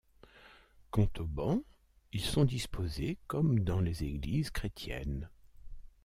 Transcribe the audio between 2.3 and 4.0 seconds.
disposés comme dans